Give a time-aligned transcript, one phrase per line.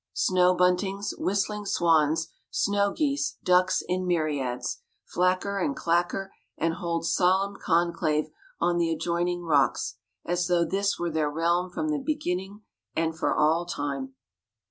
[0.15, 4.81] Snow buntings, whistling swans, snow geese, ducks in myriads
[5.13, 11.11] flacker and clacker and hold solemn conclave on the adjoining rocks, as though this were
[11.11, 12.63] their realm from the beginning
[12.95, 14.15] and for all time.